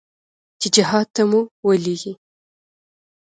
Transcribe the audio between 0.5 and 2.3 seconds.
چې جهاد ته مو ولېږي.